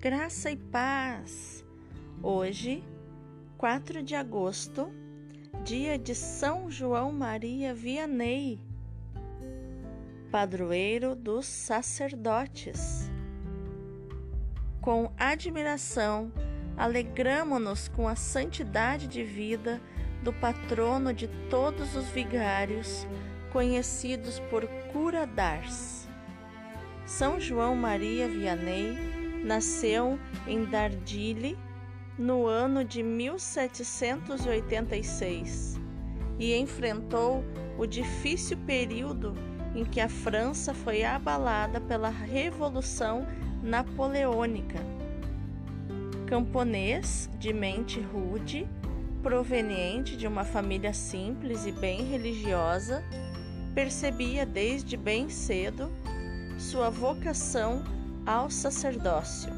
[0.00, 1.62] Graça e paz!
[2.22, 2.82] Hoje,
[3.58, 4.90] 4 de agosto,
[5.62, 8.58] dia de São João Maria Vianney,
[10.30, 13.10] padroeiro dos sacerdotes.
[14.80, 16.32] Com admiração,
[16.78, 19.82] alegramo-nos com a santidade de vida
[20.22, 23.06] do patrono de todos os vigários,
[23.52, 26.08] conhecidos por Cura d'Ars.
[27.04, 31.58] São João Maria Vianney Nasceu em Dardilly
[32.18, 35.80] no ano de 1786
[36.38, 37.44] e enfrentou
[37.78, 39.34] o difícil período
[39.74, 43.26] em que a França foi abalada pela Revolução
[43.62, 44.78] Napoleônica.
[46.26, 48.66] Camponês de mente rude,
[49.22, 53.04] proveniente de uma família simples e bem religiosa,
[53.74, 55.90] percebia desde bem cedo
[56.58, 57.84] sua vocação
[58.26, 59.52] ao sacerdócio.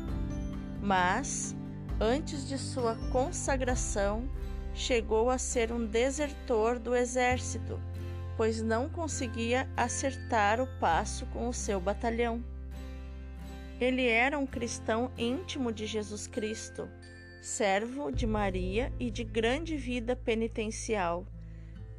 [0.80, 1.55] Mas,
[2.00, 4.28] antes de sua consagração,
[4.74, 7.78] chegou a ser um desertor do exército,
[8.36, 12.42] pois não conseguia acertar o passo com o seu batalhão.
[13.80, 16.88] Ele era um cristão íntimo de Jesus Cristo,
[17.40, 21.27] servo de Maria e de grande vida penitencial,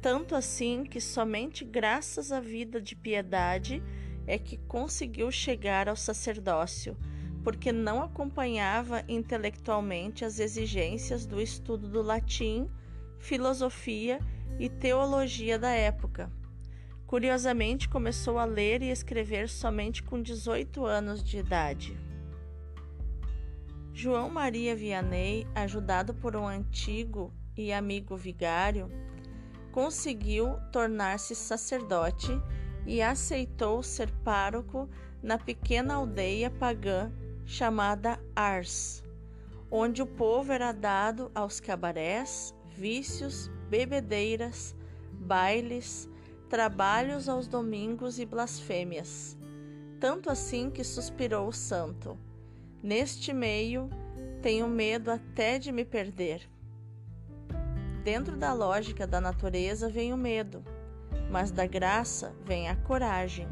[0.00, 3.82] tanto assim que somente graças à vida de piedade
[4.26, 6.96] é que conseguiu chegar ao sacerdócio,
[7.42, 12.68] porque não acompanhava intelectualmente as exigências do estudo do latim,
[13.18, 14.18] filosofia
[14.58, 16.30] e teologia da época.
[17.06, 21.98] Curiosamente, começou a ler e escrever somente com 18 anos de idade.
[23.92, 28.90] João Maria Vianney, ajudado por um antigo e amigo vigário,
[29.70, 32.32] conseguiu tornar-se sacerdote
[32.86, 34.88] e aceitou ser pároco
[35.22, 37.10] na pequena aldeia pagã
[37.46, 39.02] chamada Ars,
[39.70, 44.74] onde o povo era dado aos cabarés, vícios, bebedeiras,
[45.12, 46.08] bailes,
[46.48, 49.36] trabalhos aos domingos e blasfêmias.
[49.98, 52.18] Tanto assim que suspirou o santo:
[52.82, 53.88] Neste meio
[54.42, 56.48] tenho medo até de me perder.
[58.02, 60.62] Dentro da lógica da natureza vem o medo
[61.30, 63.48] mas da graça vem a coragem.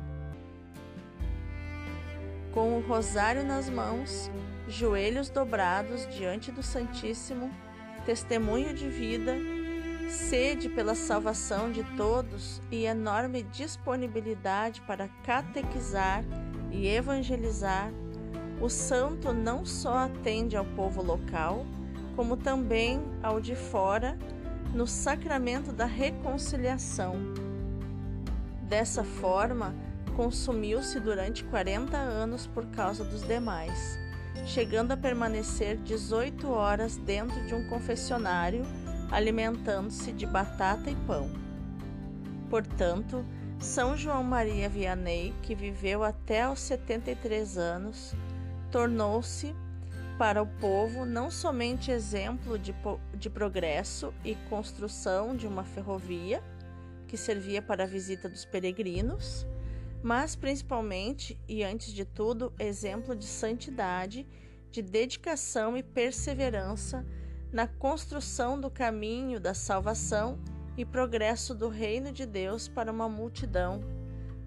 [2.52, 4.30] Com o rosário nas mãos,
[4.68, 7.50] joelhos dobrados diante do Santíssimo,
[8.04, 9.34] testemunho de vida,
[10.08, 16.22] sede pela salvação de todos e enorme disponibilidade para catequizar
[16.70, 17.90] e evangelizar,
[18.60, 21.66] o santo não só atende ao povo local,
[22.14, 24.18] como também ao de fora,
[24.74, 27.16] no sacramento da reconciliação
[28.72, 29.74] Dessa forma,
[30.16, 33.98] consumiu-se durante 40 anos por causa dos demais,
[34.46, 38.62] chegando a permanecer 18 horas dentro de um confessionário,
[39.10, 41.30] alimentando-se de batata e pão.
[42.48, 43.22] Portanto,
[43.60, 48.14] São João Maria Vianney, que viveu até aos 73 anos,
[48.70, 49.54] tornou-se
[50.16, 52.74] para o povo não somente exemplo de,
[53.18, 56.42] de progresso e construção de uma ferrovia,
[57.12, 59.46] que servia para a visita dos peregrinos,
[60.02, 64.26] mas principalmente e antes de tudo, exemplo de santidade,
[64.70, 67.04] de dedicação e perseverança
[67.52, 70.38] na construção do caminho da salvação
[70.74, 73.80] e progresso do reino de Deus para uma multidão,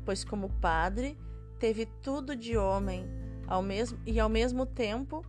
[0.03, 1.15] pois como padre
[1.59, 3.07] teve tudo de homem
[3.45, 5.23] ao mesmo, e ao mesmo tempo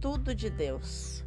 [0.00, 1.24] tudo de Deus.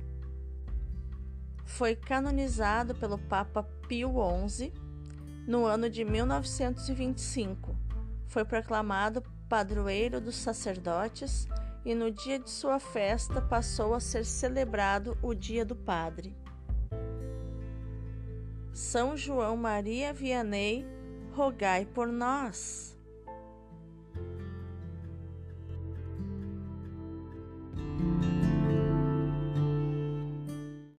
[1.64, 4.14] Foi canonizado pelo Papa Pio
[4.46, 4.89] XI
[5.50, 7.76] no ano de 1925.
[8.28, 11.48] Foi proclamado padroeiro dos sacerdotes
[11.84, 16.38] e no dia de sua festa passou a ser celebrado o Dia do Padre.
[18.72, 20.86] São João Maria Vianney,
[21.34, 22.96] rogai por nós.